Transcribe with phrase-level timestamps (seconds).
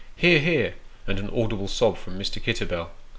[0.15, 0.73] ("Hear, hear!"
[1.07, 2.41] and an audible sob from Mr.
[2.41, 2.89] Kitterbell.)